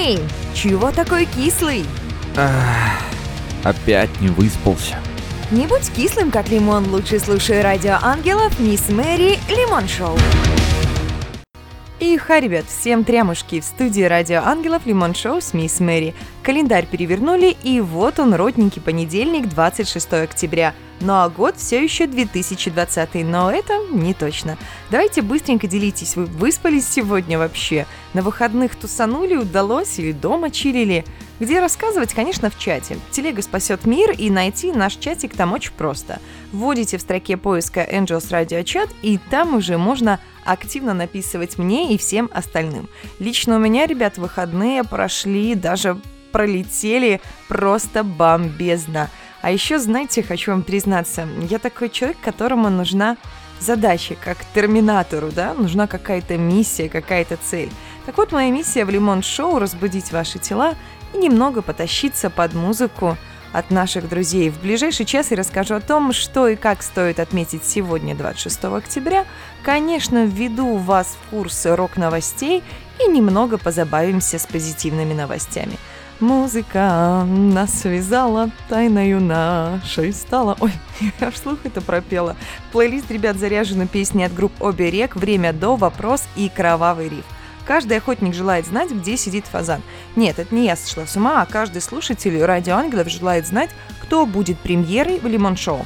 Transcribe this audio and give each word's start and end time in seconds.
Эй, 0.00 0.20
чего 0.54 0.92
такой 0.92 1.26
кислый? 1.26 1.84
Ах, 2.36 3.02
опять 3.64 4.20
не 4.20 4.28
выспался. 4.28 4.94
Не 5.50 5.66
будь 5.66 5.90
кислым, 5.90 6.30
как 6.30 6.48
лимон, 6.50 6.88
лучше 6.88 7.18
слушай 7.18 7.60
радио 7.62 7.98
ангелов 8.00 8.56
Мисс 8.60 8.90
Мэри 8.90 9.40
Лимон 9.48 9.88
Шоу. 9.88 10.16
И 12.00 12.16
ха, 12.16 12.38
ребят, 12.38 12.66
всем 12.66 13.02
трямушки 13.02 13.60
в 13.60 13.64
студии 13.64 14.02
Радио 14.02 14.42
Ангелов 14.44 14.86
Лимон 14.86 15.14
Шоу 15.14 15.40
с 15.40 15.52
Мисс 15.52 15.80
Мэри. 15.80 16.14
Календарь 16.44 16.86
перевернули, 16.86 17.56
и 17.64 17.80
вот 17.80 18.20
он, 18.20 18.34
родненький 18.34 18.80
понедельник, 18.80 19.48
26 19.48 20.12
октября– 20.12 20.74
ну 21.00 21.12
а 21.12 21.28
год 21.28 21.56
все 21.56 21.82
еще 21.82 22.06
2020, 22.06 23.14
но 23.24 23.50
это 23.50 23.78
не 23.90 24.14
точно. 24.14 24.58
Давайте 24.90 25.22
быстренько 25.22 25.68
делитесь, 25.68 26.16
вы 26.16 26.24
выспались 26.24 26.88
сегодня 26.88 27.38
вообще? 27.38 27.86
На 28.14 28.22
выходных 28.22 28.74
тусанули, 28.74 29.36
удалось 29.36 29.98
или 29.98 30.12
дома 30.12 30.50
чилили? 30.50 31.04
Где 31.40 31.60
рассказывать, 31.60 32.14
конечно, 32.14 32.50
в 32.50 32.58
чате. 32.58 32.98
Телега 33.10 33.42
спасет 33.42 33.84
мир, 33.84 34.10
и 34.10 34.28
найти 34.28 34.72
наш 34.72 34.96
чатик 34.96 35.36
там 35.36 35.52
очень 35.52 35.72
просто. 35.72 36.18
Вводите 36.52 36.98
в 36.98 37.00
строке 37.00 37.36
поиска 37.36 37.80
Angels 37.80 38.30
Radio 38.30 38.64
Chat, 38.64 38.90
и 39.02 39.18
там 39.30 39.54
уже 39.54 39.78
можно 39.78 40.18
активно 40.44 40.94
написывать 40.94 41.58
мне 41.58 41.94
и 41.94 41.98
всем 41.98 42.28
остальным. 42.32 42.88
Лично 43.20 43.56
у 43.56 43.58
меня, 43.58 43.86
ребят, 43.86 44.18
выходные 44.18 44.82
прошли, 44.82 45.54
даже 45.54 46.00
пролетели 46.32 47.20
просто 47.48 48.02
бомбезно. 48.02 49.08
А 49.40 49.52
еще, 49.52 49.78
знаете, 49.78 50.22
хочу 50.22 50.50
вам 50.50 50.62
признаться, 50.62 51.28
я 51.48 51.58
такой 51.58 51.90
человек, 51.90 52.18
которому 52.20 52.68
нужна 52.68 53.16
задача, 53.60 54.16
как 54.22 54.38
терминатору, 54.54 55.30
да, 55.30 55.54
нужна 55.54 55.86
какая-то 55.86 56.36
миссия, 56.36 56.88
какая-то 56.88 57.36
цель. 57.36 57.70
Так 58.06 58.16
вот, 58.16 58.32
моя 58.32 58.50
миссия 58.50 58.84
в 58.84 58.90
Лимон 58.90 59.22
Шоу– 59.22 59.58
разбудить 59.60 60.12
ваши 60.12 60.38
тела 60.38 60.74
и 61.14 61.18
немного 61.18 61.62
потащиться 61.62 62.30
под 62.30 62.54
музыку 62.54 63.16
от 63.52 63.70
наших 63.70 64.08
друзей. 64.08 64.50
В 64.50 64.60
ближайший 64.60 65.06
час 65.06 65.30
я 65.30 65.36
расскажу 65.36 65.74
о 65.74 65.80
том, 65.80 66.12
что 66.12 66.48
и 66.48 66.56
как 66.56 66.82
стоит 66.82 67.18
отметить 67.18 67.64
сегодня, 67.64 68.14
26 68.14 68.64
октября. 68.64 69.24
Конечно, 69.62 70.26
введу 70.26 70.76
вас 70.76 71.16
в 71.20 71.30
курс 71.30 71.64
рок-новостей 71.64 72.62
и 73.00 73.08
немного 73.08 73.58
позабавимся 73.58 74.38
с 74.38 74.46
позитивными 74.46 75.14
новостями– 75.14 75.76
Музыка 76.20 77.24
нас 77.24 77.82
связала, 77.82 78.50
тайною 78.68 79.20
нашей 79.20 80.12
стала. 80.12 80.56
Ой, 80.58 80.72
я 81.20 81.30
вслух 81.30 81.58
это 81.62 81.80
пропела. 81.80 82.34
Плейлист, 82.72 83.08
ребят, 83.12 83.36
заряжена 83.36 83.86
песни 83.86 84.24
от 84.24 84.34
групп 84.34 84.52
Обе 84.60 84.90
рек, 84.90 85.14
Время 85.14 85.52
до, 85.52 85.76
Вопрос 85.76 86.24
и 86.34 86.48
Кровавый 86.48 87.08
риф. 87.08 87.24
Каждый 87.68 87.98
охотник 87.98 88.32
желает 88.32 88.64
знать, 88.64 88.90
где 88.90 89.18
сидит 89.18 89.46
фазан. 89.46 89.82
Нет, 90.16 90.38
это 90.38 90.54
не 90.54 90.64
я 90.64 90.74
сошла 90.74 91.06
с 91.06 91.16
ума, 91.16 91.42
а 91.42 91.46
каждый 91.46 91.82
слушатель 91.82 92.42
радио 92.42 92.76
Ангелов 92.76 93.10
желает 93.10 93.46
знать, 93.46 93.68
кто 94.00 94.24
будет 94.24 94.58
премьерой 94.58 95.20
в 95.20 95.26
Лимон 95.26 95.54
Шоу. 95.54 95.84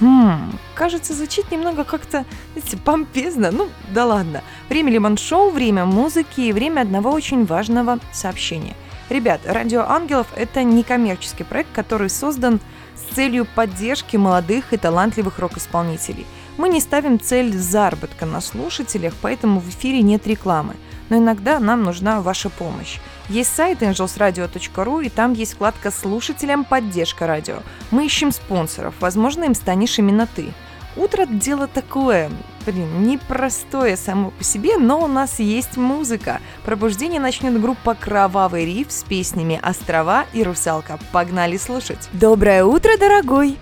Хм, 0.00 0.58
кажется, 0.74 1.14
звучит 1.14 1.52
немного 1.52 1.84
как-то, 1.84 2.24
знаете, 2.56 2.76
помпезно. 2.78 3.52
Ну, 3.52 3.68
да 3.90 4.06
ладно. 4.06 4.42
Время 4.68 4.90
Лимон 4.90 5.16
Шоу, 5.16 5.50
время 5.50 5.84
музыки 5.84 6.40
и 6.40 6.52
время 6.52 6.80
одного 6.80 7.12
очень 7.12 7.46
важного 7.46 8.00
сообщения– 8.12 8.74
Ребят, 9.10 9.40
Радио 9.44 9.82
Ангелов– 9.88 10.28
это 10.36 10.62
некоммерческий 10.62 11.44
проект, 11.44 11.72
который 11.72 12.08
создан 12.08 12.60
с 12.94 13.12
целью 13.16 13.44
поддержки 13.44 14.16
молодых 14.16 14.72
и 14.72 14.76
талантливых 14.76 15.40
рок-исполнителей. 15.40 16.26
Мы 16.60 16.68
не 16.68 16.80
ставим 16.80 17.18
цель 17.18 17.56
заработка 17.56 18.26
на 18.26 18.42
слушателях, 18.42 19.14
поэтому 19.22 19.60
в 19.60 19.70
эфире 19.70 20.02
нет 20.02 20.26
рекламы. 20.26 20.74
Но 21.08 21.16
иногда 21.16 21.58
нам 21.58 21.82
нужна 21.82 22.20
ваша 22.20 22.50
помощь. 22.50 22.98
Есть 23.30 23.54
сайт 23.56 23.80
angelsradio.ru, 23.80 25.06
и 25.06 25.08
там 25.08 25.32
есть 25.32 25.54
вкладка 25.54 25.90
«Слушателям 25.90 26.66
поддержка 26.66 27.26
радио». 27.26 27.60
Мы 27.90 28.04
ищем 28.04 28.30
спонсоров, 28.30 28.92
возможно, 29.00 29.44
им 29.44 29.54
станешь 29.54 29.98
именно 29.98 30.26
ты. 30.36 30.52
Утро– 30.96 31.24
дело 31.30 31.66
такое, 31.66 32.30
блин, 32.66 33.04
непростое 33.04 33.96
само 33.96 34.30
по 34.30 34.44
себе, 34.44 34.76
но 34.76 35.02
у 35.02 35.06
нас 35.06 35.38
есть 35.38 35.78
музыка. 35.78 36.42
Пробуждение 36.66 37.22
начнет 37.22 37.58
группа 37.58 37.94
«Кровавый 37.94 38.66
риф» 38.66 38.88
с 38.92 39.02
песнями 39.04 39.58
«Острова» 39.62 40.26
и 40.34 40.42
«Русалка». 40.42 40.98
Погнали 41.10 41.56
слушать. 41.56 42.10
Доброе 42.12 42.66
утро, 42.66 42.98
дорогой! 42.98 43.56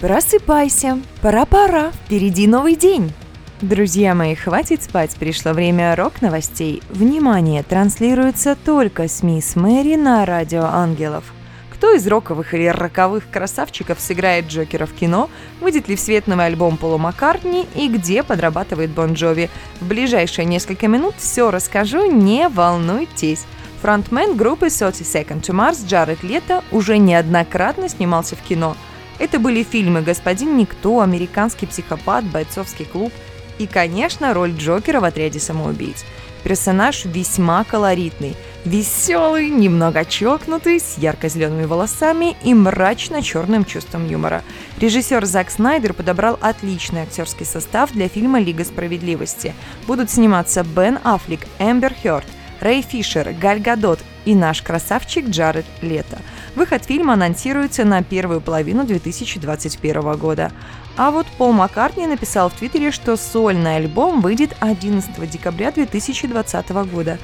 Просыпайся, 0.00 1.00
пора-пора, 1.22 1.90
впереди 1.90 2.46
новый 2.46 2.76
день. 2.76 3.12
Друзья 3.60 4.14
мои, 4.14 4.34
хватит 4.34 4.82
спать, 4.82 5.16
пришло 5.18 5.52
время 5.52 5.96
рок-новостей. 5.96 6.82
Внимание, 6.90 7.62
транслируется 7.64 8.56
только 8.56 9.08
с 9.08 9.22
Мисс 9.22 9.56
Мэри 9.56 9.96
на 9.96 10.24
Радио 10.24 10.64
Ангелов– 10.64 11.24
кто 11.78 11.94
из 11.94 12.04
роковых 12.08 12.54
или 12.54 12.66
роковых 12.66 13.30
красавчиков 13.30 14.00
сыграет 14.00 14.48
Джокера 14.48 14.84
в 14.84 14.92
кино? 14.94 15.30
Выйдет 15.60 15.86
ли 15.86 15.94
в 15.94 16.00
свет 16.00 16.26
новый 16.26 16.46
альбом 16.46 16.76
Полу 16.76 16.98
Маккартни? 16.98 17.68
И 17.76 17.86
где 17.86 18.24
подрабатывает 18.24 18.90
Бон 18.90 19.12
Джови? 19.12 19.48
В 19.80 19.86
ближайшие 19.86 20.44
несколько 20.44 20.88
минут 20.88 21.14
все 21.18 21.52
расскажу, 21.52 22.10
не 22.10 22.48
волнуйтесь. 22.48 23.44
Фронтмен 23.80 24.36
группы 24.36 24.70
30 24.70 25.02
Second 25.02 25.42
to 25.42 25.54
Mars 25.54 25.86
Джаред 25.86 26.24
Лето 26.24 26.64
уже 26.72 26.98
неоднократно 26.98 27.88
снимался 27.88 28.34
в 28.34 28.40
кино. 28.40 28.76
Это 29.18 29.38
были 29.38 29.62
фильмы 29.62 30.02
«Господин 30.02 30.56
Никто», 30.56 31.00
«Американский 31.00 31.66
психопат», 31.66 32.24
«Бойцовский 32.24 32.84
клуб» 32.84 33.12
и, 33.58 33.66
конечно, 33.66 34.34
роль 34.34 34.52
Джокера 34.52 35.00
в 35.00 35.04
отряде 35.04 35.40
самоубийц. 35.40 36.04
Персонаж 36.44 37.04
весьма 37.04 37.64
колоритный– 37.64 38.36
Веселый, 38.64 39.48
немного 39.48 40.04
чокнутый, 40.04 40.80
с 40.80 40.98
ярко-зелеными 40.98 41.64
волосами 41.64 42.36
и 42.42 42.52
мрачно-черным 42.52 43.64
чувством 43.64 44.06
юмора. 44.06 44.42
Режиссер 44.78 45.24
Зак 45.24 45.50
Снайдер 45.50 45.94
подобрал 45.94 46.38
отличный 46.40 47.02
актерский 47.02 47.46
состав 47.46 47.92
для 47.92 48.08
фильма 48.08 48.40
«Лига 48.40 48.64
справедливости». 48.64 49.54
Будут 49.86 50.10
сниматься 50.10 50.64
Бен 50.64 50.98
Аффлек, 51.04 51.46
Эмбер 51.58 51.94
Хёрд, 51.94 52.26
Рэй 52.60 52.82
Фишер, 52.82 53.32
Галь 53.40 53.60
Гадот 53.60 54.00
и 54.24 54.34
наш 54.34 54.60
красавчик 54.60 55.28
Джаред 55.28 55.66
Лето. 55.80 56.18
Выход 56.58 56.84
фильма 56.84 57.12
анонсируется 57.12 57.84
на 57.84 58.02
первую 58.02 58.40
половину 58.40 58.84
2021 58.84 60.16
года. 60.16 60.50
А 60.96 61.12
вот 61.12 61.28
Пол 61.38 61.52
Маккартни 61.52 62.04
написал 62.08 62.48
в 62.50 62.54
Твиттере, 62.54 62.90
что 62.90 63.16
сольный 63.16 63.76
альбом 63.76 64.20
выйдет 64.20 64.56
11 64.58 65.30
декабря 65.30 65.70
2020 65.70 66.70
года. 66.90 67.18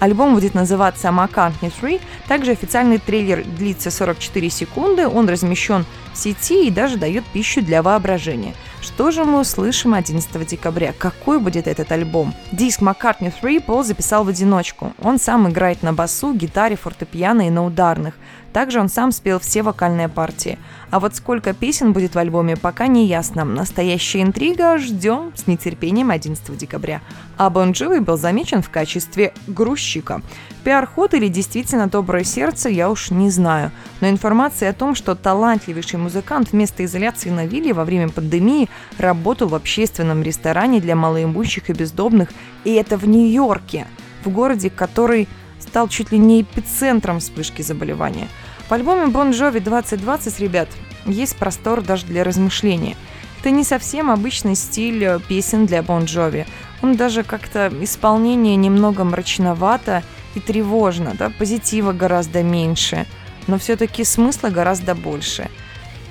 Альбом 0.00 0.34
будет 0.34 0.54
называться 0.54 1.06
McCartney 1.06 1.72
3. 1.80 2.00
Также 2.26 2.50
официальный 2.50 2.98
трейлер 2.98 3.44
длится 3.44 3.92
44 3.92 4.50
секунды, 4.50 5.06
он 5.06 5.28
размещен 5.28 5.86
в 6.12 6.18
сети 6.18 6.66
и 6.66 6.70
даже 6.72 6.96
дает 6.96 7.24
пищу 7.26 7.62
для 7.62 7.84
воображения. 7.84 8.54
Что 8.82 9.10
же 9.10 9.24
мы 9.24 9.40
услышим 9.40 9.92
11 9.92 10.46
декабря? 10.46 10.94
Какой 10.96 11.38
будет 11.38 11.66
этот 11.66 11.92
альбом? 11.92 12.34
Диск 12.50 12.80
McCartney 12.80 13.32
3 13.38 13.60
Пол 13.60 13.84
записал 13.84 14.24
в 14.24 14.28
одиночку. 14.28 14.94
Он 15.02 15.18
сам 15.18 15.48
играет 15.48 15.82
на 15.82 15.92
басу, 15.92 16.32
гитаре, 16.32 16.76
фортепиано 16.76 17.46
и 17.46 17.50
на 17.50 17.64
ударных. 17.64 18.14
Также 18.52 18.80
он 18.80 18.88
сам 18.88 19.12
спел 19.12 19.38
все 19.38 19.62
вокальные 19.62 20.08
партии. 20.08 20.58
А 20.90 20.98
вот 20.98 21.14
сколько 21.14 21.52
песен 21.52 21.92
будет 21.92 22.14
в 22.14 22.18
альбоме, 22.18 22.56
пока 22.56 22.88
не 22.88 23.06
ясно. 23.06 23.44
Настоящая 23.44 24.22
интрига 24.22 24.76
ждем 24.78 25.32
с 25.36 25.46
нетерпением 25.46 26.10
11 26.10 26.56
декабря. 26.56 27.00
А 27.36 27.48
Бон 27.48 27.72
Джови 27.72 28.00
был 28.00 28.16
замечен 28.16 28.60
в 28.60 28.70
качестве 28.70 29.32
грузчика. 29.46 30.20
Пиар-ход 30.64 31.14
или 31.14 31.28
действительно 31.28 31.86
доброе 31.86 32.24
сердце, 32.24 32.68
я 32.68 32.90
уж 32.90 33.10
не 33.10 33.30
знаю. 33.30 33.70
Но 34.00 34.08
информация 34.08 34.70
о 34.70 34.74
том, 34.74 34.94
что 34.94 35.14
талантливейший 35.14 35.98
музыкант 35.98 36.52
вместо 36.52 36.84
изоляции 36.84 37.30
на 37.30 37.46
вилле 37.46 37.72
во 37.72 37.84
время 37.84 38.08
пандемии 38.08 38.68
работал 38.98 39.48
в 39.48 39.54
общественном 39.54 40.22
ресторане 40.22 40.80
для 40.80 40.96
малоимущих 40.96 41.70
и 41.70 41.72
бездомных, 41.72 42.30
и 42.64 42.72
это 42.74 42.96
в 42.96 43.06
Нью-Йорке, 43.06 43.86
в 44.24 44.30
городе, 44.30 44.70
который 44.70 45.28
стал 45.58 45.88
чуть 45.88 46.12
ли 46.12 46.18
не 46.18 46.42
эпицентром 46.42 47.20
вспышки 47.20 47.62
заболевания. 47.62 48.28
В 48.68 48.72
альбоме 48.72 49.12
Bon 49.12 49.30
Jovi 49.30 49.60
2020, 49.60 50.40
ребят, 50.40 50.68
есть 51.06 51.36
простор 51.36 51.82
даже 51.82 52.06
для 52.06 52.24
размышления. 52.24 52.96
Это 53.40 53.50
не 53.50 53.64
совсем 53.64 54.10
обычный 54.10 54.54
стиль 54.54 55.02
э, 55.02 55.18
песен 55.18 55.64
для 55.66 55.78
Bon 55.78 56.04
Jovi. 56.04 56.46
Он 56.82 56.94
даже 56.94 57.22
как-то 57.22 57.72
исполнение 57.80 58.56
немного 58.56 59.02
мрачновато 59.02 60.02
и 60.34 60.40
тревожно, 60.40 61.14
да, 61.18 61.30
позитива 61.30 61.92
гораздо 61.92 62.42
меньше, 62.42 63.06
но 63.46 63.58
все-таки 63.58 64.04
смысла 64.04 64.48
гораздо 64.48 64.94
больше. 64.94 65.48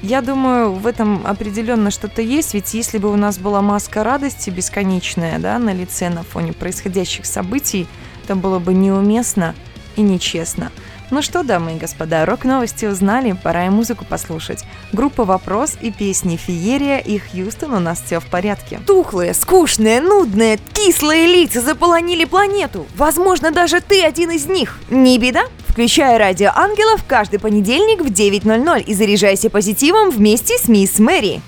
Я 0.01 0.22
думаю, 0.22 0.72
в 0.72 0.88
этом 0.88 1.25
определенно 1.25 1.92
что-то 1.92 2.22
есть, 2.22 2.54
ведь 2.54 2.74
если 2.74 2.98
бы 3.00 3.12
у 3.12 3.18
нас 3.18 3.38
была 3.38 3.62
маска 3.62 4.04
радости 4.04 4.50
бесконечная, 4.50 5.40
да, 5.40 5.60
на 5.60 5.74
лице 5.74 6.10
на 6.10 6.24
фоне 6.24 6.54
происходящих 6.54 7.25
событий, 7.25 7.86
это 8.24 8.36
было 8.36 8.60
бы 8.60 8.74
неуместно 8.74 9.56
и 9.98 10.01
нечестно. 10.01 10.72
Ну 11.12 11.22
что, 11.24 11.44
дамы 11.44 11.74
и 11.74 11.80
господа, 11.80 12.25
рок-новости 12.25 12.86
узнали, 12.86 13.31
пора 13.31 13.66
и 13.66 13.69
музыку 13.69 14.06
послушать. 14.06 14.63
Группа 14.94 15.25
«Вопрос» 15.25 15.75
и 15.81 15.92
песни 15.92 16.38
«Феерия» 16.38 17.00
и 17.00 17.18
«Хьюстон» 17.18 17.74
у 17.74 17.80
нас 17.80 18.02
все 18.06 18.19
в 18.19 18.25
порядке. 18.28 18.80
Тухлые, 18.86 19.34
скучные, 19.34 20.02
нудные, 20.02 20.60
кислые 20.74 21.25
лица 21.25 21.62
заполонили 21.62 22.25
планету. 22.25 22.86
Возможно, 22.95 23.50
даже 23.52 23.81
ты 23.81 24.04
один 24.04 24.30
из 24.30 24.45
них. 24.45 24.78
Не 24.92 25.18
беда, 25.18 25.45
Включай 25.80 26.18
радио 26.18 26.52
ангелов 26.54 27.06
каждый 27.08 27.40
понедельник 27.40 28.02
в 28.02 28.12
9.00 28.12 28.84
и 28.84 28.94
заряжайся 28.94 29.50
позитивом 29.50 30.10
вместе 30.10 30.58
с 30.58 30.68
мисс 30.68 31.00
Мэри. 31.00 31.40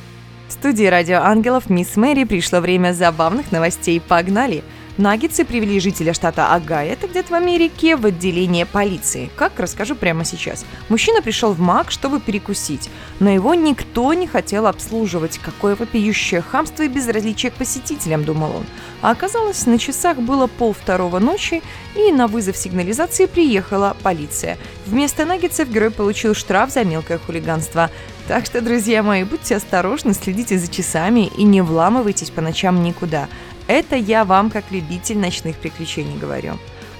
В 0.47 0.53
студии 0.53 0.85
радио 0.85 1.17
ангелов 1.17 1.69
мисс 1.69 1.97
Мэри 1.97 2.23
пришло 2.23 2.61
время 2.61 2.93
забавных 2.93 3.51
новостей. 3.51 3.99
Погнали! 3.99 4.63
Наггетсы 4.97 5.45
привели 5.45 5.79
жителя 5.79 6.13
штата 6.13 6.53
Агая, 6.53 6.91
это 6.91 7.07
где-то 7.07 7.31
в 7.31 7.35
Америке, 7.35 7.95
в 7.95 8.05
отделение 8.05 8.65
полиции. 8.65 9.29
Как, 9.37 9.57
расскажу 9.57 9.95
прямо 9.95 10.25
сейчас. 10.25 10.65
Мужчина 10.89 11.21
пришел 11.21 11.53
в 11.53 11.61
МАК, 11.61 11.91
чтобы 11.91 12.19
перекусить, 12.19 12.89
но 13.21 13.29
его 13.29 13.53
никто 13.53 14.13
не 14.13 14.27
хотел 14.27 14.67
обслуживать. 14.67 15.39
Какое 15.39 15.77
вопиющее 15.77 16.41
хамство 16.41 16.83
и 16.83 16.89
безразличие 16.89 17.51
к 17.51 17.55
посетителям, 17.55 18.25
думал 18.25 18.57
он. 18.57 18.65
А 19.01 19.11
оказалось, 19.11 19.65
на 19.65 19.79
часах 19.79 20.17
было 20.17 20.47
пол 20.47 20.73
второго 20.73 21.19
ночи, 21.19 21.63
и 21.95 22.11
на 22.11 22.27
вызов 22.27 22.57
сигнализации 22.57 23.27
приехала 23.27 23.95
полиция. 24.03 24.57
Вместо 24.85 25.25
наггетсов 25.25 25.69
герой 25.69 25.91
получил 25.91 26.35
штраф 26.35 26.69
за 26.71 26.83
мелкое 26.83 27.17
хулиганство. 27.17 27.89
Так 28.27 28.45
что, 28.45 28.61
друзья 28.61 29.03
мои, 29.03 29.23
будьте 29.23 29.55
осторожны, 29.55 30.13
следите 30.13 30.59
за 30.59 30.71
часами 30.71 31.31
и 31.37 31.43
не 31.43 31.61
вламывайтесь 31.61 32.29
по 32.29 32.41
ночам 32.41 32.83
никуда. 32.83 33.27
Это 33.71 33.95
я 33.95 34.25
вам, 34.25 34.49
как 34.49 34.69
любитель 34.69 35.17
ночных 35.17 35.55
приключений, 35.55 36.17
говорю. 36.19 36.57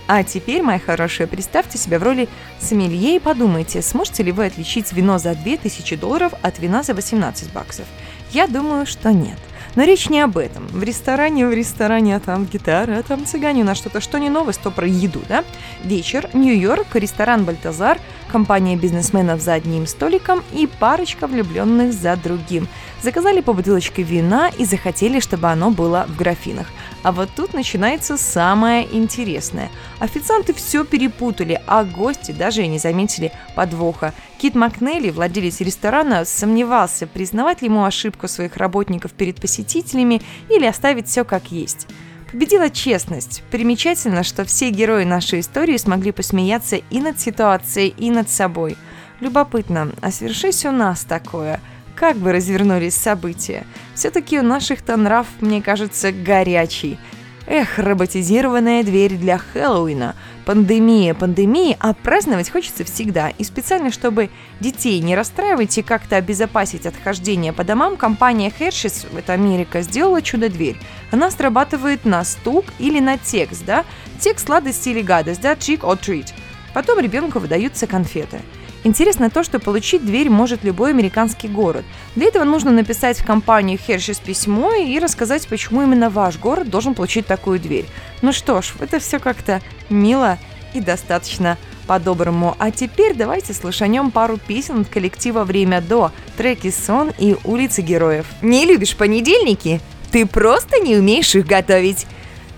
А 0.07 0.23
теперь, 0.23 0.62
моя 0.62 0.79
хорошая, 0.79 1.27
представьте 1.27 1.77
себя 1.77 2.00
в 2.00 2.03
роли 2.03 2.29
сомелье 2.62 3.18
и 3.18 3.19
подумайте, 3.19 3.81
сможете 3.81 4.23
ли 4.23 4.31
вы 4.31 4.45
отличить 4.45 4.94
вино 4.94 5.18
за 5.18 5.35
2000 5.35 5.97
долларов 5.97 6.31
от 6.41 6.59
вина 6.59 6.81
за 6.81 6.94
18 6.94 7.51
баксов. 7.51 7.85
Я 8.31 8.47
думаю, 8.47 8.85
что 8.85 9.12
нет. 9.12 9.38
Но 9.75 9.83
речь 9.83 10.07
не 10.07 10.21
об 10.21 10.38
этом. 10.38 10.65
В 10.68 10.81
ресторане, 10.81 11.45
в 11.45 11.53
ресторане, 11.53 12.15
а 12.15 12.21
там 12.21 12.45
гитара, 12.45 13.00
а 13.00 13.03
там 13.03 13.25
цыгане, 13.25 13.63
у 13.63 13.65
нас 13.65 13.77
что-то, 13.77 14.00
что 14.00 14.18
не 14.18 14.29
новость, 14.29 14.62
то 14.62 14.71
про 14.71 14.88
еду, 14.88 15.21
да? 15.27 15.44
Вечер, 15.83 16.29
Нью-Йорк, 16.31 16.88
ресторан 16.94 17.44
«Бальтазар», 17.44 18.00
компания 18.31 18.75
бизнесменов 18.75 19.42
за 19.42 19.54
одним 19.54 19.86
столиком 19.86 20.42
и 20.54 20.68
парочка 20.68 21.28
влюбленных 21.28 21.94
за 21.94 22.16
другим. 22.16 22.68
Заказали 23.04 23.42
по 23.42 23.54
бутылочке 23.54 24.04
вина 24.04 24.50
и 24.57 24.66
захотели, 24.66 25.19
чтобы 25.19 25.50
оно 25.50 25.69
было 25.72 26.06
в 26.07 26.16
графинах. 26.16 26.68
А 27.04 27.12
вот 27.12 27.30
тут 27.36 27.54
начинается 27.54 28.18
самое 28.18 28.88
интересное. 28.95 29.69
Официанты 30.00 30.54
все 30.54 30.86
перепутали, 30.86 31.62
а 31.68 31.83
гости 31.83 32.31
даже 32.31 32.63
и 32.63 32.68
не 32.68 32.80
заметили 32.80 33.31
подвоха. 33.56 34.13
Кит 34.38 34.56
Макнелли, 34.56 35.12
владелец 35.12 35.62
ресторана, 35.62 36.25
сомневался, 36.25 37.07
признавать 37.07 37.62
ли 37.62 37.68
ему 37.68 37.83
ошибку 37.83 38.28
своих 38.28 38.57
работников 38.57 39.12
перед 39.12 39.42
посетителями 39.42 40.22
или 40.50 40.66
оставить 40.66 41.07
все 41.07 41.24
как 41.24 41.51
есть. 41.51 41.88
Победила 42.31 42.69
честность. 42.69 43.44
Примечательно, 43.51 44.24
что 44.24 44.45
все 44.45 44.69
герои 44.69 45.04
нашей 45.04 45.42
истории 45.42 45.78
смогли 45.78 46.12
посмеяться 46.12 46.78
и 46.78 47.00
над 47.01 47.19
ситуацией, 47.19 47.94
и 47.98 48.10
над 48.10 48.30
собой. 48.30 48.78
Любопытно, 49.19 49.92
а 50.01 50.12
свершись 50.12 50.66
у 50.66 50.72
нас 50.72 51.04
такое, 51.04 51.60
как 51.95 52.18
бы 52.18 52.31
развернулись 52.31 52.95
события? 52.95 53.66
Все-таки 53.95 54.39
у 54.39 54.44
наших-то 54.44 54.95
нрав, 54.98 55.28
мне 55.42 55.62
кажется, 55.62 56.12
горячий– 56.12 56.98
Эх, 57.53 57.80
роботизированная 57.80 58.81
дверь 58.81 59.18
для 59.18 59.38
Хэллоуина. 59.38 60.15
Пандемия 60.45 61.13
пандемии, 61.13 61.75
а 61.81 61.94
праздновать 61.94 62.50
хочется 62.50 62.86
всегда. 62.86 63.27
И 63.27 63.44
специально, 63.44 63.92
чтобы 63.92 64.30
детей 64.62 65.01
не 65.01 65.18
расстраивать 65.18 65.77
и 65.77 65.81
как-то 65.81 66.15
обезопасить 66.15 66.86
от 66.86 66.95
хождения 66.95 67.51
по 67.51 67.65
домам, 67.65 67.98
компания 67.98 68.53
Hershey's, 68.57 69.06
это 69.18 69.33
Америка, 69.33 69.81
сделала 69.81 70.21
чудо-дверь. 70.21 70.77
Она 71.12 71.30
срабатывает 71.30 72.06
на 72.06 72.24
стук 72.24 72.63
или 72.80 73.01
на 73.01 73.18
текст, 73.18 73.65
да? 73.65 73.83
Текст 74.21 74.45
сладости 74.45 74.88
или 74.88 75.01
гадость, 75.01 75.42
да? 75.42 75.51
Trick 75.51 75.81
or 75.81 76.00
treat. 76.00 76.27
Потом 76.74 77.00
ребенку 77.00 77.39
выдаются 77.39 77.86
конфеты. 77.86 78.39
Интересно 78.83 79.30
то, 79.30 79.44
что 79.44 79.60
получить 79.60 80.04
дверь 80.04 80.30
может 80.30 80.63
любой 80.63 80.89
американский 80.89 81.48
город. 81.48 81.86
Для 82.16 82.28
этого 82.28 82.44
нужно 82.44 82.72
написать 82.72 83.19
в 83.19 83.25
компанию 83.25 83.78
Hershey's 83.78 84.22
письмо 84.24 84.74
и 84.74 84.98
рассказать, 84.98 85.48
почему 85.48 85.83
именно 85.83 86.10
ваш 86.10 86.39
город 86.39 86.69
должен 86.69 86.95
получить 86.95 87.28
такую 87.28 87.60
дверь. 87.60 87.86
Ну 88.22 88.31
что 88.31 88.62
ж, 88.62 88.74
это 88.80 89.00
все 89.00 89.19
как-то 89.19 89.62
мило 89.89 90.39
и 90.74 90.81
достаточно 90.81 91.57
по-доброму. 91.86 92.56
А 92.57 92.72
теперь 92.72 93.13
давайте 93.13 93.54
слушанем 93.54 94.10
пару 94.10 94.38
песен 94.38 94.81
от 94.81 94.88
коллектива 94.88 95.44
«Время 95.44 95.81
до», 95.81 96.12
треки 96.38 96.72
«Сон» 96.72 97.12
и 97.19 97.36
«Улицы 97.44 97.81
героев». 97.81 98.25
Не 98.42 98.66
любишь 98.66 98.95
понедельники? 98.95 99.80
Ты 100.12 100.25
просто 100.25 100.80
не 100.80 100.95
умеешь 100.95 101.36
их 101.36 101.45
готовить. 101.45 102.07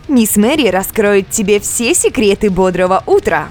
Мисс 0.08 0.38
Мэри 0.38 0.68
раскроет 0.68 1.30
тебе 1.30 1.60
все 1.60 1.94
секреты 1.94 2.50
бодрого 2.50 3.04
утра. 3.06 3.50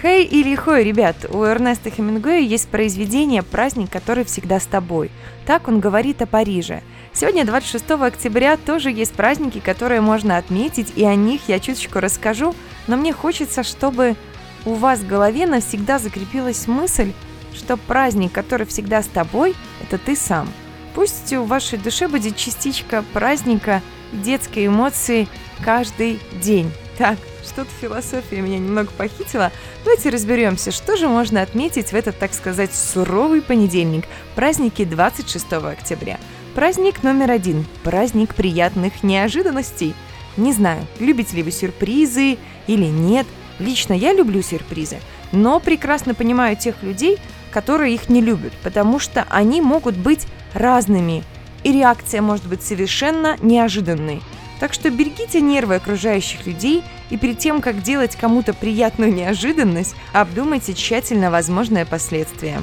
Хей 0.00 0.24
или 0.24 0.54
хой, 0.54 0.82
ребят, 0.82 1.26
у 1.28 1.44
Эрнеста 1.44 1.90
Хемингуэя 1.90 2.40
есть 2.40 2.68
произведение 2.68 3.42
«Праздник, 3.42 3.90
который 3.90 4.24
всегда 4.24 4.58
с 4.58 4.64
тобой». 4.64 5.10
Так 5.44 5.68
он 5.68 5.78
говорит 5.78 6.22
о 6.22 6.26
Париже. 6.26 6.82
Сегодня, 7.12 7.44
26 7.44 7.90
октября, 7.90 8.56
тоже 8.56 8.90
есть 8.90 9.12
праздники, 9.12 9.58
которые 9.58 10.00
можно 10.00 10.38
отметить, 10.38 10.94
и 10.96 11.04
о 11.04 11.14
них 11.14 11.42
я 11.48 11.60
чуточку 11.60 12.00
расскажу, 12.00 12.54
но 12.86 12.96
мне 12.96 13.12
хочется, 13.12 13.62
чтобы 13.62 14.16
у 14.64 14.72
вас 14.72 15.00
в 15.00 15.06
голове 15.06 15.46
навсегда 15.46 15.98
закрепилась 15.98 16.66
мысль, 16.66 17.12
что 17.52 17.76
праздник, 17.76 18.32
который 18.32 18.66
всегда 18.66 19.02
с 19.02 19.06
тобой, 19.06 19.54
это 19.82 19.98
ты 19.98 20.16
сам. 20.16 20.48
Пусть 20.94 21.30
в 21.30 21.46
вашей 21.46 21.78
душе 21.78 22.08
будет 22.08 22.36
частичка 22.36 23.04
праздника, 23.12 23.82
детской 24.12 24.66
эмоции 24.66 25.28
каждый 25.62 26.20
день. 26.40 26.72
Так, 27.00 27.16
что-то 27.42 27.70
философия 27.80 28.42
меня 28.42 28.58
немного 28.58 28.90
похитила. 28.90 29.50
Давайте 29.84 30.10
разберемся, 30.10 30.70
что 30.70 30.98
же 30.98 31.08
можно 31.08 31.40
отметить 31.40 31.92
в 31.92 31.94
этот, 31.94 32.18
так 32.18 32.34
сказать, 32.34 32.74
суровый 32.74 33.40
понедельник, 33.40 34.04
праздники 34.34 34.84
26 34.84 35.50
октября. 35.50 36.20
Праздник 36.54 37.02
номер 37.02 37.30
один– 37.30 37.64
праздник 37.84 38.34
приятных 38.34 39.02
неожиданностей. 39.02 39.94
Не 40.36 40.52
знаю, 40.52 40.86
любите 40.98 41.36
ли 41.36 41.42
вы 41.42 41.52
сюрпризы 41.52 42.36
или 42.66 42.84
нет. 42.84 43.26
Лично 43.58 43.94
я 43.94 44.12
люблю 44.12 44.42
сюрпризы, 44.42 44.98
но 45.32 45.58
прекрасно 45.58 46.12
понимаю 46.12 46.54
тех 46.54 46.82
людей, 46.82 47.16
которые 47.50 47.94
их 47.94 48.10
не 48.10 48.20
любят, 48.20 48.52
потому 48.62 48.98
что 48.98 49.24
они 49.30 49.62
могут 49.62 49.96
быть 49.96 50.26
разными, 50.52 51.24
и 51.64 51.72
реакция 51.72 52.20
может 52.20 52.46
быть 52.46 52.62
совершенно 52.62 53.38
неожиданной. 53.40 54.20
Так 54.60 54.74
что 54.74 54.90
берегите 54.90 55.40
нервы 55.40 55.76
окружающих 55.76 56.46
людей 56.46 56.84
и 57.08 57.16
перед 57.16 57.38
тем, 57.38 57.62
как 57.62 57.82
делать 57.82 58.14
кому-то 58.14 58.52
приятную 58.52 59.12
неожиданность, 59.12 59.96
обдумайте 60.12 60.74
тщательно 60.74 61.30
возможные 61.30 61.86
последствия. 61.86 62.62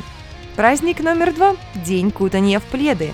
Праздник 0.56 1.00
номер 1.00 1.34
два– 1.34 1.56
День 1.76 2.12
кутания 2.12 2.60
в 2.60 2.64
пледы. 2.64 3.14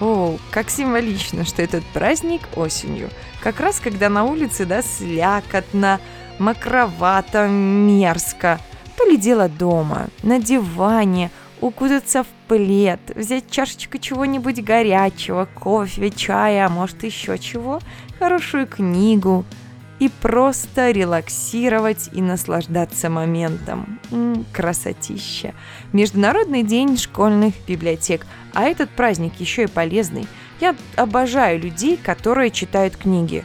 О, 0.00 0.36
как 0.50 0.70
символично, 0.70 1.44
что 1.44 1.62
этот 1.62 1.84
праздник 1.84 2.40
осенью. 2.56 3.10
Как 3.42 3.60
раз 3.60 3.78
когда 3.78 4.08
на 4.08 4.24
улице, 4.24 4.64
да, 4.64 4.80
слякотно, 4.82 6.00
мокровато, 6.38 7.46
мерзко. 7.46 8.58
То 8.96 9.04
ли 9.04 9.18
дело 9.18 9.48
дома, 9.50 10.06
на 10.22 10.38
диване, 10.38 11.30
укутаться 11.60 12.24
в 12.24 12.26
плед, 12.48 13.00
взять 13.14 13.50
чашечку 13.50 13.98
чего-нибудь 13.98 14.62
горячего, 14.62 15.46
кофе, 15.54 16.10
чая, 16.10 16.66
а 16.66 16.68
может 16.68 17.02
еще 17.04 17.38
чего, 17.38 17.80
хорошую 18.18 18.66
книгу– 18.66 19.44
и 19.98 20.08
просто 20.08 20.90
релаксировать 20.90 22.10
и 22.12 22.20
наслаждаться 22.20 23.08
моментом. 23.08 24.00
М-м, 24.10 24.44
красотища. 24.52 25.54
Международный 25.92 26.62
день 26.62 26.98
школьных 26.98 27.54
библиотек. 27.66 28.26
А 28.52 28.64
этот 28.64 28.90
праздник 28.90 29.34
еще 29.38 29.64
и 29.64 29.68
полезный. 29.68 30.26
Я 30.60 30.74
обожаю 30.96 31.60
людей, 31.60 31.96
которые 31.96 32.50
читают 32.50 32.96
книги. 32.96 33.44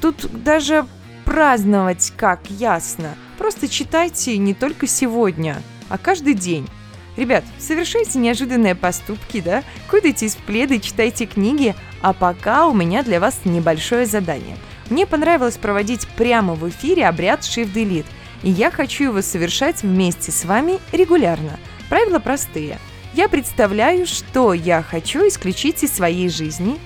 Тут 0.00 0.30
даже 0.44 0.86
праздновать 1.24 2.12
как 2.16 2.50
ясно. 2.50 3.14
Просто 3.38 3.68
читайте 3.68 4.38
не 4.38 4.54
только 4.54 4.86
сегодня, 4.86 5.56
а 5.88 5.98
каждый 5.98 6.34
день. 6.34 6.68
Ребят, 7.16 7.44
совершайте 7.58 8.18
неожиданные 8.18 8.74
поступки, 8.74 9.40
да? 9.40 9.62
Кудайтесь 9.90 10.34
в 10.34 10.38
пледы, 10.38 10.80
читайте 10.80 11.26
книги, 11.26 11.74
а 12.02 12.12
пока 12.12 12.66
у 12.66 12.74
меня 12.74 13.02
для 13.02 13.20
вас 13.20 13.40
небольшое 13.44 14.06
задание– 14.06 14.56
мне 14.90 15.06
понравилось 15.06 15.56
проводить 15.56 16.06
прямо 16.16 16.54
в 16.54 16.68
эфире 16.68 17.06
обряд 17.06 17.40
Shift 17.40 17.72
Delete, 17.72 18.06
и 18.42 18.50
я 18.50 18.70
хочу 18.70 19.04
его 19.04 19.22
совершать 19.22 19.82
вместе 19.82 20.30
с 20.30 20.44
вами 20.44 20.78
регулярно. 20.92 21.58
Правила 21.88 22.18
простые. 22.18 22.78
Я 23.14 23.28
представляю, 23.28 24.06
что 24.06 24.52
я 24.52 24.82
хочу 24.82 25.26
исключить 25.26 25.82
из 25.82 25.92
своей 25.92 26.28
жизни, 26.28 26.78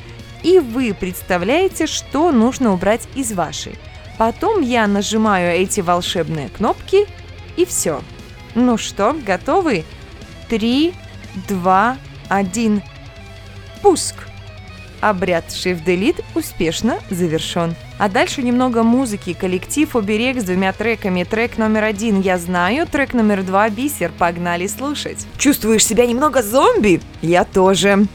и 0.42 0.58
вы 0.58 0.94
представляете, 0.98 1.86
что 1.86 2.30
нужно 2.30 2.72
убрать 2.72 3.06
из 3.14 3.32
вашей. 3.32 3.74
Потом 4.16 4.60
я 4.62 4.86
нажимаю 4.86 5.52
эти 5.52 5.80
волшебные 5.80 6.48
кнопки, 6.48 7.06
и 7.56 7.64
все. 7.66 8.00
Ну 8.54 8.78
что, 8.78 9.14
готовы? 9.26 9.84
Три, 10.50 10.94
два, 11.48 11.96
один. 12.28 12.82
Пуск! 13.82 14.16
Обряд 15.00 15.44
Shift 15.46 15.84
Delete 15.84 16.24
успешно 16.34 16.98
завершен. 17.08 17.76
А 17.98 18.08
дальше 18.08 18.42
немного 18.42 18.82
музыки. 18.82 19.32
Коллектив 19.32 19.94
«Оберег» 19.94 20.40
с 20.40 20.44
двумя 20.44 20.72
треками. 20.72 21.22
Трек 21.22 21.56
номер 21.56 21.84
один 21.84 22.20
«Я 22.20 22.36
знаю», 22.36 22.88
трек 22.88 23.14
номер 23.14 23.44
два 23.44 23.70
«Бисер». 23.70 24.10
Погнали 24.18 24.66
слушать. 24.66 25.24
Чувствуешь 25.38 25.86
себя 25.86 26.04
немного 26.04 26.42
зомби? 26.42 27.00
Я 27.22 27.44
тоже. 27.44 28.06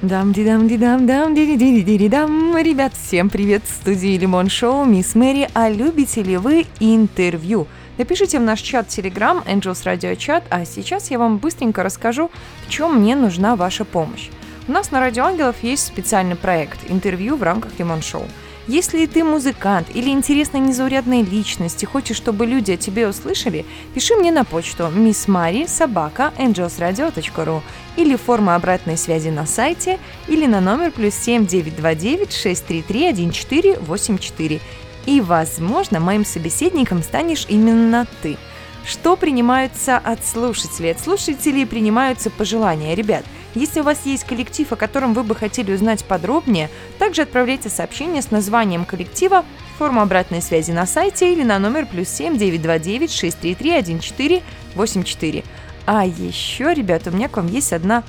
дам 0.00 0.32
ди 0.32 0.44
дам 0.44 0.68
ди 0.68 0.76
дам 0.76 1.08
дам 1.08 1.34
ди 1.34 1.56
ди 1.56 1.82
ди 1.82 1.98
ди 1.98 2.08
дам 2.08 2.56
Ребят, 2.56 2.92
всем 2.94 3.28
привет! 3.28 3.64
В 3.64 3.82
студии 3.82 4.16
Лимон 4.16 4.48
Шоу 4.48 4.84
Мисс 4.84 5.16
Мэри. 5.16 5.48
А 5.54 5.68
любите 5.68 6.22
ли 6.22 6.36
вы 6.36 6.66
интервью? 6.78 7.66
Напишите 8.00 8.38
в 8.38 8.42
наш 8.42 8.62
чат 8.62 8.86
Telegram 8.86 9.44
Angels 9.44 9.84
Radio 9.84 10.16
Chat, 10.16 10.44
а 10.48 10.64
сейчас 10.64 11.10
я 11.10 11.18
вам 11.18 11.36
быстренько 11.36 11.82
расскажу, 11.82 12.30
в 12.66 12.70
чем 12.70 12.94
мне 12.94 13.14
нужна 13.14 13.56
ваша 13.56 13.84
помощь. 13.84 14.30
У 14.68 14.72
нас 14.72 14.90
на 14.90 15.00
Радио 15.00 15.24
Ангелов 15.24 15.56
есть 15.62 15.86
специальный 15.86 16.34
проект 16.34 16.90
«Интервью 16.90 17.36
в 17.36 17.42
рамках 17.42 17.78
Лимон 17.78 18.00
Шоу». 18.00 18.24
Если 18.66 19.04
ты 19.04 19.22
музыкант 19.22 19.88
или 19.92 20.08
интересная 20.08 20.62
незаурядная 20.62 21.22
личность 21.22 21.82
и 21.82 21.86
хочешь, 21.86 22.16
чтобы 22.16 22.46
люди 22.46 22.70
о 22.70 22.78
тебе 22.78 23.06
услышали, 23.06 23.66
пиши 23.92 24.14
мне 24.14 24.32
на 24.32 24.44
почту 24.44 24.84
miss 24.84 25.26
missmari 25.26 25.68
собака 25.68 26.32
angelsradio.ru 26.38 27.60
или 27.96 28.16
форма 28.16 28.54
обратной 28.54 28.96
связи 28.96 29.28
на 29.28 29.44
сайте 29.44 29.98
или 30.26 30.46
на 30.46 30.62
номер 30.62 30.90
плюс 30.90 31.14
7929 31.16 32.32
633 32.32 33.08
1484. 33.08 34.60
И, 35.06 35.20
возможно, 35.20 36.00
моим 36.00 36.24
собеседником 36.24 37.02
станешь 37.02 37.46
именно 37.48 38.06
ты. 38.22 38.36
Что 38.84 39.16
принимаются 39.16 39.98
от 39.98 40.24
слушателей? 40.24 40.92
От 40.92 41.00
слушателей 41.00 41.66
принимаются 41.66 42.30
пожелания. 42.30 42.94
Ребят– 42.94 43.24
если 43.54 43.80
у 43.80 43.82
вас 43.82 44.02
есть 44.04 44.24
коллектив, 44.24 44.70
о 44.72 44.76
котором 44.76 45.12
вы 45.12 45.24
бы 45.24 45.34
хотели 45.34 45.72
узнать 45.72 46.04
подробнее, 46.04 46.70
также 46.98 47.22
отправляйте 47.22 47.68
сообщение 47.68 48.22
с 48.22 48.30
названием 48.30 48.84
коллектива, 48.84 49.44
форму 49.76 50.00
обратной 50.00 50.40
связи 50.40 50.70
на 50.70 50.86
сайте 50.86 51.32
или 51.32 51.42
на 51.42 51.58
номер 51.58 51.86
плюс 51.86 52.08
7 52.08 52.38
929 52.38 53.10
633 53.10 53.70
1484. 53.78 55.44
А 55.86 56.06
еще, 56.06 56.72
ребята, 56.74 57.10
у 57.10 57.12
меня 57.12 57.28
к 57.28 57.38
вам 57.38 57.48
есть 57.48 57.72
одна 57.72 58.04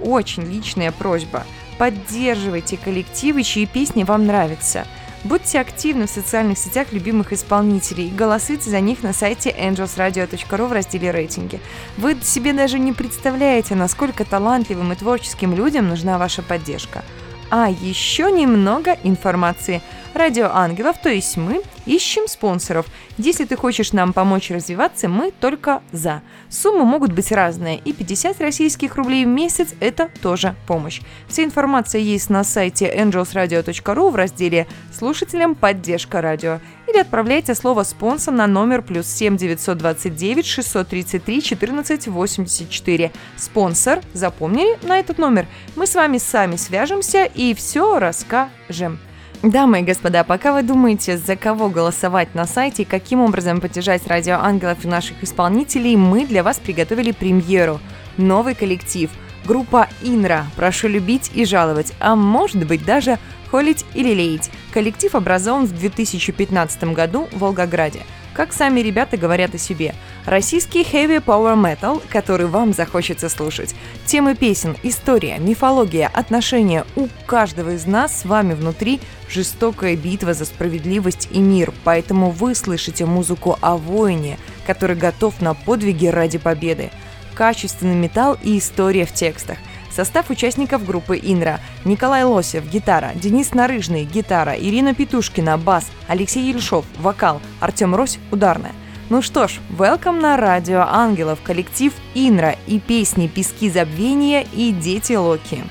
очень 0.00 0.44
личная 0.44 0.90
просьба. 0.90 1.44
Поддерживайте 1.76 2.78
коллективы, 2.78 3.42
чьи 3.42 3.66
песни 3.66 4.04
вам 4.04 4.26
нравятся– 4.26 4.86
Будьте 5.24 5.58
активны 5.58 6.06
в 6.06 6.10
социальных 6.10 6.58
сетях 6.58 6.92
любимых 6.92 7.32
исполнителей 7.32 8.06
и 8.06 8.14
голосуйте 8.14 8.70
за 8.70 8.80
них 8.80 9.02
на 9.02 9.12
сайте 9.12 9.50
angelsradio.ru 9.50 10.66
в 10.66 10.72
разделе 10.72 11.10
«Рейтинги». 11.10 11.60
Вы 11.96 12.16
себе 12.22 12.52
даже 12.52 12.78
не 12.78 12.92
представляете, 12.92 13.74
насколько 13.74 14.24
талантливым 14.24 14.92
и 14.92 14.96
творческим 14.96 15.54
людям 15.54 15.88
нужна 15.88 16.18
ваша 16.18 16.42
поддержка. 16.42 17.04
А 17.50 17.68
еще 17.68 18.30
немного 18.30 18.96
информации– 19.02 19.82
Радио 20.18 20.50
Ангелов, 20.52 20.96
то 21.00 21.10
есть 21.10 21.36
мы, 21.36 21.62
ищем 21.86 22.26
спонсоров. 22.26 22.86
Если 23.18 23.44
ты 23.44 23.54
хочешь 23.54 23.92
нам 23.92 24.12
помочь 24.12 24.50
развиваться, 24.50 25.08
мы 25.08 25.30
только 25.30 25.80
за. 25.92 26.22
Суммы 26.48 26.84
могут 26.84 27.12
быть 27.12 27.30
разные, 27.30 27.78
и 27.78 27.92
50 27.92 28.40
российских 28.40 28.96
рублей 28.96 29.24
в 29.24 29.28
месяц– 29.28 29.68
это 29.80 30.10
тоже 30.20 30.56
помощь. 30.66 31.02
Вся 31.28 31.44
информация 31.44 32.00
есть 32.00 32.30
на 32.30 32.42
сайте 32.42 32.92
angelsradio.ru 32.92 34.10
в 34.10 34.16
разделе 34.16 34.66
«Слушателям 34.92 35.54
поддержка 35.54 36.20
радио» 36.20 36.58
или 36.88 36.98
отправляйте 36.98 37.54
слово 37.54 37.84
«спонсор» 37.84 38.34
на 38.34 38.48
номер 38.48 38.82
плюс 38.82 39.06
7 39.06 39.36
929 39.36 40.44
633 40.44 41.42
14 41.42 42.08
84. 42.08 43.12
Спонсор, 43.36 44.00
запомнили 44.14 44.84
на 44.84 44.98
этот 44.98 45.18
номер? 45.18 45.46
Мы 45.76 45.86
с 45.86 45.94
вами 45.94 46.18
сами 46.18 46.56
свяжемся 46.56 47.24
и 47.24 47.54
все 47.54 48.00
расскажем. 48.00 48.98
Дамы 49.42 49.80
и 49.80 49.84
господа, 49.84 50.24
пока 50.24 50.52
вы 50.52 50.64
думаете, 50.64 51.16
за 51.16 51.36
кого 51.36 51.68
голосовать 51.68 52.34
на 52.34 52.44
сайте 52.44 52.82
и 52.82 52.84
каким 52.84 53.20
образом 53.20 53.60
поддержать 53.60 54.04
радио 54.08 54.34
ангелов 54.34 54.84
и 54.84 54.88
наших 54.88 55.22
исполнителей, 55.22 55.94
мы 55.94 56.26
для 56.26 56.42
вас 56.42 56.58
приготовили 56.58 57.12
премьеру. 57.12 57.78
Новый 58.16 58.56
коллектив. 58.56 59.10
Группа 59.46 59.86
Инра. 60.02 60.44
Прошу 60.56 60.88
любить 60.88 61.30
и 61.34 61.44
жаловать, 61.44 61.92
а 62.00 62.16
может 62.16 62.66
быть 62.66 62.84
даже 62.84 63.16
холить 63.48 63.86
или 63.94 64.12
леять. 64.12 64.50
Коллектив 64.72 65.14
образован 65.14 65.66
в 65.66 65.72
2015 65.72 66.92
году 66.92 67.28
в 67.30 67.38
Волгограде– 67.38 68.00
как 68.38 68.52
сами 68.52 68.78
ребята 68.78 69.16
говорят 69.16 69.56
о 69.56 69.58
себе. 69.58 69.96
Российский 70.28 70.82
heavy 70.82 71.24
power 71.24 71.56
metal, 71.56 72.02
который 72.10 72.48
вам 72.48 72.74
захочется 72.74 73.30
слушать. 73.30 73.74
Темы 74.04 74.34
песен, 74.34 74.76
история, 74.82 75.38
мифология, 75.38 76.06
отношения. 76.12 76.84
У 76.96 77.08
каждого 77.24 77.70
из 77.70 77.86
нас 77.86 78.20
с 78.20 78.24
вами 78.26 78.52
внутри 78.52 79.00
жестокая 79.30 79.96
битва 79.96 80.34
за 80.34 80.44
справедливость 80.44 81.28
и 81.30 81.38
мир, 81.38 81.72
поэтому 81.82 82.30
вы 82.30 82.54
слышите 82.54 83.06
музыку 83.06 83.56
о 83.62 83.78
воине, 83.78 84.36
который 84.66 84.96
готов 84.96 85.40
на 85.40 85.54
подвиги 85.54 86.08
ради 86.08 86.36
победы. 86.36 86.90
Качественный 87.34 87.96
металл 87.96 88.36
и 88.42 88.58
история 88.58 89.06
в 89.06 89.14
текстах. 89.14 89.56
Состав 89.90 90.28
участников 90.28 90.84
группы 90.84 91.16
«Инра»– 91.16 91.58
Николай 91.86 92.24
Лосев– 92.24 92.66
гитара, 92.70 93.12
Денис 93.14 93.54
Нарыжный– 93.54 94.04
гитара, 94.12 94.52
Ирина 94.52 94.94
Петушкина– 94.94 95.56
бас, 95.58 95.86
Алексей 96.06 96.52
Ельшов– 96.52 96.84
вокал, 96.98 97.40
Артем 97.60 97.94
Рось– 97.94 98.18
ударная. 98.30 98.74
Ну 99.10 99.22
что 99.22 99.48
ж, 99.48 99.60
welcome 99.78 100.20
на 100.20 100.36
радио 100.36 100.80
Ангелов, 100.80 101.38
коллектив 101.42 101.94
Инра 102.14 102.56
и 102.66 102.78
песни 102.78 103.26
«Пески 103.26 103.70
забвения» 103.70 104.46
и 104.52 104.70
«Дети 104.70 105.14
Локи». 105.14 105.64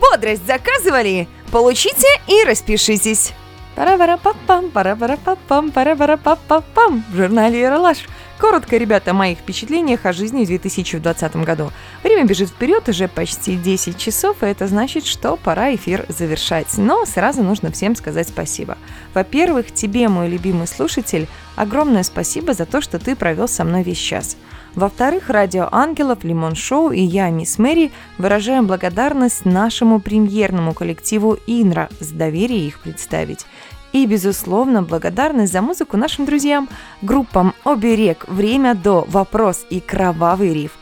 Бодрость 0.00 0.44
заказывали? 0.44 1.28
Получите 1.52 2.08
и 2.26 2.42
распишитесь! 2.44 3.34
Пара-пара-пам-пам, 3.76 4.72
пара-пара-пам-пам, 4.72 5.70
пара-пара-пам-пам 5.70 7.04
в 7.12 7.16
журнале 7.16 7.60
«Ералаш». 7.60 7.98
Коротко, 8.42 8.76
ребята, 8.76 9.12
о 9.12 9.14
моих 9.14 9.38
впечатлениях 9.38 10.04
о 10.04 10.12
жизни 10.12 10.42
в 10.44 10.48
2020 10.48 11.36
году. 11.36 11.70
Время 12.02 12.24
бежит 12.24 12.48
вперед, 12.48 12.88
уже 12.88 13.06
почти 13.06 13.54
10 13.54 13.96
часов, 13.96 14.42
и 14.42 14.46
это 14.46 14.66
значит, 14.66 15.06
что 15.06 15.36
пора 15.36 15.72
эфир 15.76 16.06
завершать. 16.08 16.76
Но 16.76 17.06
сразу 17.06 17.44
нужно 17.44 17.70
всем 17.70 17.94
сказать 17.94 18.28
спасибо. 18.28 18.76
Во-первых, 19.14 19.72
тебе, 19.72 20.08
мой 20.08 20.28
любимый 20.28 20.66
слушатель, 20.66 21.28
огромное 21.54 22.02
спасибо 22.02 22.52
за 22.52 22.66
то, 22.66 22.80
что 22.80 22.98
ты 22.98 23.14
провел 23.14 23.46
со 23.46 23.62
мной 23.62 23.84
весь 23.84 23.98
час. 23.98 24.36
Во-вторых, 24.74 25.30
Радио 25.30 25.68
Ангелов, 25.70 26.24
Лимон 26.24 26.56
Шоу 26.56 26.90
и 26.90 27.00
я, 27.00 27.30
Мисс 27.30 27.60
Мэри, 27.60 27.92
выражаем 28.18 28.66
благодарность 28.66 29.44
нашему 29.44 30.00
премьерному 30.00 30.74
коллективу 30.74 31.38
Инра 31.46 31.90
за 32.00 32.16
доверие 32.16 32.66
их 32.66 32.80
представить. 32.80 33.46
И, 33.92 34.06
безусловно, 34.06 34.82
благодарность 34.82 35.52
за 35.52 35.60
музыку 35.60 35.96
нашим 35.96 36.24
друзьям, 36.24 36.68
группам 37.02 37.54
«Оберег», 37.64 38.26
«Время 38.26 38.74
до», 38.74 39.04
«Вопрос» 39.08 39.66
и 39.68 39.80
«Кровавый 39.80 40.54
риф». 40.54 40.72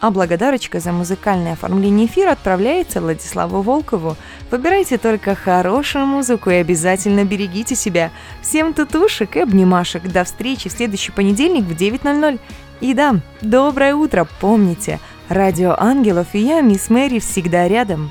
А 0.00 0.10
благодарочка 0.10 0.80
за 0.80 0.92
музыкальное 0.92 1.54
оформление 1.54 2.06
эфира 2.06 2.32
отправляется 2.32 3.00
Владиславу 3.00 3.62
Волкову. 3.62 4.16
Выбирайте 4.50 4.98
только 4.98 5.34
хорошую 5.34 6.04
музыку 6.04 6.50
и 6.50 6.56
обязательно 6.56 7.24
берегите 7.24 7.74
себя. 7.74 8.10
Всем 8.42 8.74
тутушек 8.74 9.36
и 9.36 9.40
обнимашек. 9.40 10.02
До 10.02 10.24
встречи 10.24 10.68
в 10.68 10.72
следующий 10.72 11.12
понедельник 11.12 11.64
в 11.64 11.72
9.00. 11.72 12.38
И 12.80 12.92
да, 12.92 13.16
доброе 13.40 13.94
утро, 13.94 14.28
помните, 14.40 15.00
Радио 15.30 15.74
Ангелов 15.78 16.34
и 16.34 16.40
я, 16.40 16.60
Мисс 16.60 16.90
Мэри, 16.90 17.18
всегда 17.18 17.66
рядом. 17.66 18.10